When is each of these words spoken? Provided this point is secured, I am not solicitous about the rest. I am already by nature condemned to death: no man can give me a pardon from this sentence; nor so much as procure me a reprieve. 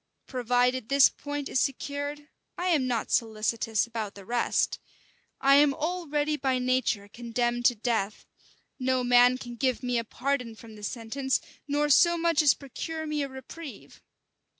Provided 0.25 0.89
this 0.89 1.09
point 1.09 1.47
is 1.47 1.59
secured, 1.59 2.27
I 2.57 2.69
am 2.69 2.87
not 2.87 3.11
solicitous 3.11 3.85
about 3.85 4.15
the 4.15 4.25
rest. 4.25 4.79
I 5.39 5.57
am 5.57 5.75
already 5.75 6.37
by 6.37 6.57
nature 6.57 7.07
condemned 7.07 7.65
to 7.65 7.75
death: 7.75 8.25
no 8.79 9.03
man 9.03 9.37
can 9.37 9.55
give 9.57 9.83
me 9.83 9.99
a 9.99 10.03
pardon 10.03 10.55
from 10.55 10.75
this 10.75 10.87
sentence; 10.87 11.39
nor 11.67 11.87
so 11.87 12.17
much 12.17 12.41
as 12.41 12.55
procure 12.55 13.05
me 13.05 13.21
a 13.21 13.29
reprieve. 13.29 14.01